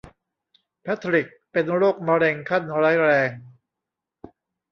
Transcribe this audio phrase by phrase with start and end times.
[0.81, 3.29] แพททริคเป็นโรคมะเร็งขั้นร้ายแรง